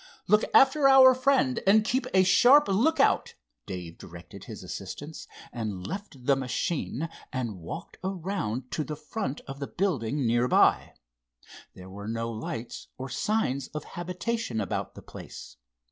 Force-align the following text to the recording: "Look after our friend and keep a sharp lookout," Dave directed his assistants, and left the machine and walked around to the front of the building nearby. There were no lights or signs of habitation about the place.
"Look 0.27 0.41
after 0.51 0.87
our 0.89 1.13
friend 1.13 1.59
and 1.67 1.83
keep 1.85 2.07
a 2.11 2.23
sharp 2.23 2.67
lookout," 2.67 3.35
Dave 3.67 3.99
directed 3.99 4.45
his 4.45 4.63
assistants, 4.63 5.27
and 5.53 5.85
left 5.85 6.25
the 6.25 6.35
machine 6.35 7.07
and 7.31 7.59
walked 7.59 7.97
around 8.03 8.71
to 8.71 8.83
the 8.83 8.95
front 8.95 9.41
of 9.41 9.59
the 9.59 9.67
building 9.67 10.25
nearby. 10.25 10.93
There 11.75 11.87
were 11.91 12.07
no 12.07 12.31
lights 12.31 12.87
or 12.97 13.09
signs 13.09 13.67
of 13.75 13.83
habitation 13.93 14.59
about 14.59 14.95
the 14.95 15.03
place. 15.03 15.57